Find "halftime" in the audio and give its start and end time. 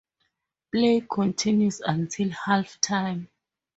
2.29-3.27